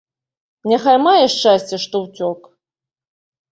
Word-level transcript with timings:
Няхай 0.71 0.97
мае 1.07 1.25
шчасце, 1.35 1.75
што 1.85 1.95
ўцёк. 2.09 2.51